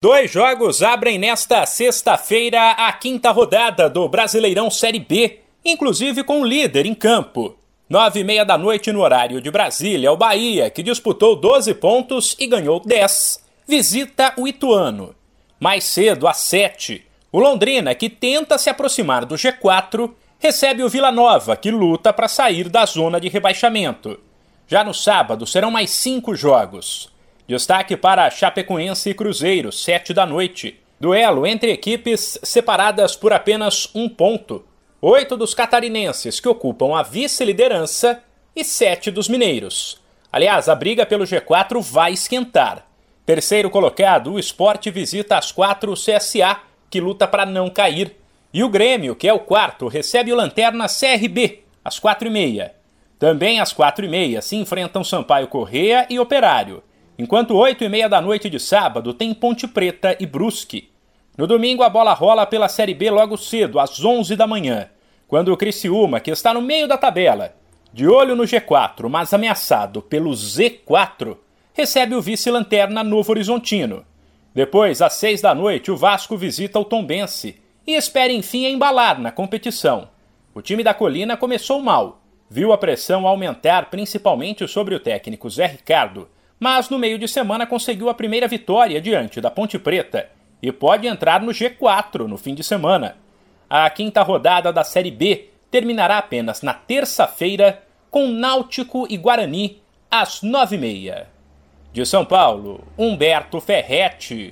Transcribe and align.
Dois 0.00 0.30
jogos 0.30 0.80
abrem 0.80 1.18
nesta 1.18 1.66
sexta-feira 1.66 2.70
a 2.70 2.92
quinta 2.92 3.32
rodada 3.32 3.90
do 3.90 4.08
Brasileirão 4.08 4.70
Série 4.70 5.00
B, 5.00 5.40
inclusive 5.64 6.22
com 6.22 6.40
o 6.40 6.44
líder 6.44 6.86
em 6.86 6.94
campo. 6.94 7.58
Nove 7.90 8.20
e 8.20 8.24
meia 8.24 8.44
da 8.44 8.56
noite 8.56 8.92
no 8.92 9.00
horário 9.00 9.40
de 9.40 9.50
Brasília, 9.50 10.12
o 10.12 10.16
Bahia, 10.16 10.70
que 10.70 10.84
disputou 10.84 11.34
12 11.34 11.74
pontos 11.74 12.36
e 12.38 12.46
ganhou 12.46 12.78
10, 12.78 13.44
visita 13.66 14.32
o 14.36 14.46
Ituano. 14.46 15.16
Mais 15.58 15.82
cedo, 15.82 16.28
às 16.28 16.36
sete, 16.36 17.04
o 17.32 17.40
Londrina, 17.40 17.92
que 17.92 18.08
tenta 18.08 18.56
se 18.56 18.70
aproximar 18.70 19.24
do 19.24 19.34
G4, 19.34 20.12
recebe 20.38 20.84
o 20.84 20.88
Vila 20.88 21.10
Nova, 21.10 21.56
que 21.56 21.72
luta 21.72 22.12
para 22.12 22.28
sair 22.28 22.68
da 22.68 22.86
zona 22.86 23.20
de 23.20 23.28
rebaixamento. 23.28 24.16
Já 24.68 24.84
no 24.84 24.94
sábado 24.94 25.44
serão 25.44 25.72
mais 25.72 25.90
cinco 25.90 26.36
jogos. 26.36 27.17
Destaque 27.48 27.96
para 27.96 28.28
Chapecoense 28.28 29.08
e 29.08 29.14
Cruzeiro, 29.14 29.72
7 29.72 30.12
da 30.12 30.26
noite. 30.26 30.78
Duelo 31.00 31.46
entre 31.46 31.72
equipes 31.72 32.38
separadas 32.42 33.16
por 33.16 33.32
apenas 33.32 33.88
um 33.94 34.06
ponto. 34.06 34.66
Oito 35.00 35.34
dos 35.34 35.54
catarinenses 35.54 36.40
que 36.40 36.48
ocupam 36.48 36.94
a 36.94 37.02
vice-liderança 37.02 38.22
e 38.54 38.62
sete 38.62 39.10
dos 39.10 39.30
mineiros. 39.30 39.98
Aliás, 40.30 40.68
a 40.68 40.74
briga 40.74 41.06
pelo 41.06 41.24
G4 41.24 41.80
vai 41.80 42.12
esquentar. 42.12 42.86
Terceiro 43.24 43.70
colocado, 43.70 44.34
o 44.34 44.38
esporte 44.38 44.90
visita 44.90 45.38
as 45.38 45.50
quatro 45.50 45.94
CSA, 45.94 46.60
que 46.90 47.00
luta 47.00 47.26
para 47.26 47.46
não 47.46 47.70
cair. 47.70 48.14
E 48.52 48.62
o 48.62 48.68
Grêmio, 48.68 49.16
que 49.16 49.26
é 49.26 49.32
o 49.32 49.40
quarto, 49.40 49.88
recebe 49.88 50.34
o 50.34 50.36
Lanterna 50.36 50.86
CRB, 50.86 51.62
às 51.82 51.98
quatro 51.98 52.28
e 52.28 52.30
meia. 52.30 52.74
Também 53.18 53.58
às 53.58 53.72
quatro 53.72 54.04
e 54.04 54.08
meia 54.08 54.42
se 54.42 54.54
enfrentam 54.54 55.02
Sampaio 55.02 55.48
Correia 55.48 56.06
e 56.10 56.18
Operário 56.18 56.82
enquanto 57.18 57.56
8 57.56 57.82
e 57.82 57.88
meia 57.88 58.08
da 58.08 58.20
noite 58.20 58.48
de 58.48 58.60
sábado 58.60 59.12
tem 59.12 59.34
Ponte 59.34 59.66
Preta 59.66 60.16
e 60.20 60.24
Brusque. 60.24 60.88
No 61.36 61.46
domingo 61.46 61.82
a 61.82 61.88
bola 61.90 62.14
rola 62.14 62.46
pela 62.46 62.68
Série 62.68 62.94
B 62.94 63.10
logo 63.10 63.36
cedo, 63.36 63.80
às 63.80 64.04
11 64.04 64.36
da 64.36 64.46
manhã, 64.46 64.88
quando 65.26 65.52
o 65.52 65.56
Criciúma, 65.56 66.20
que 66.20 66.30
está 66.30 66.54
no 66.54 66.62
meio 66.62 66.86
da 66.86 66.96
tabela, 66.96 67.54
de 67.92 68.06
olho 68.06 68.36
no 68.36 68.44
G4, 68.44 69.08
mas 69.08 69.34
ameaçado 69.34 70.00
pelo 70.00 70.30
Z4, 70.30 71.36
recebe 71.74 72.14
o 72.14 72.22
vice-lanterna 72.22 73.02
Novo 73.02 73.32
Horizontino. 73.32 74.04
Depois, 74.54 75.02
às 75.02 75.14
6 75.14 75.40
da 75.40 75.54
noite, 75.54 75.90
o 75.90 75.96
Vasco 75.96 76.36
visita 76.36 76.78
o 76.78 76.84
Tombense 76.84 77.60
e 77.86 77.94
espera 77.94 78.32
enfim 78.32 78.66
embalar 78.66 79.20
na 79.20 79.32
competição. 79.32 80.08
O 80.54 80.62
time 80.62 80.82
da 80.82 80.94
Colina 80.94 81.36
começou 81.36 81.80
mal, 81.80 82.20
viu 82.50 82.72
a 82.72 82.78
pressão 82.78 83.26
aumentar 83.26 83.90
principalmente 83.90 84.66
sobre 84.66 84.94
o 84.94 85.00
técnico 85.00 85.48
Zé 85.48 85.66
Ricardo, 85.66 86.28
mas 86.58 86.88
no 86.90 86.98
meio 86.98 87.18
de 87.18 87.28
semana 87.28 87.66
conseguiu 87.66 88.08
a 88.08 88.14
primeira 88.14 88.48
vitória 88.48 89.00
diante 89.00 89.40
da 89.40 89.50
Ponte 89.50 89.78
Preta 89.78 90.28
e 90.62 90.72
pode 90.72 91.06
entrar 91.06 91.40
no 91.40 91.52
G4 91.52 92.26
no 92.26 92.36
fim 92.36 92.54
de 92.54 92.64
semana. 92.64 93.16
A 93.70 93.88
quinta 93.90 94.22
rodada 94.22 94.72
da 94.72 94.82
Série 94.82 95.10
B 95.10 95.50
terminará 95.70 96.18
apenas 96.18 96.62
na 96.62 96.74
terça-feira 96.74 97.82
com 98.10 98.28
Náutico 98.28 99.06
e 99.08 99.16
Guarani 99.16 99.80
às 100.10 100.42
nove 100.42 100.76
e 100.76 100.78
meia. 100.78 101.28
De 101.92 102.04
São 102.04 102.24
Paulo, 102.24 102.86
Humberto 102.96 103.60
Ferretti. 103.60 104.46